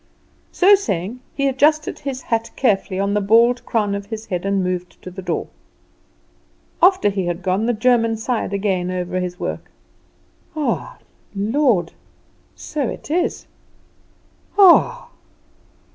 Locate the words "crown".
3.67-3.93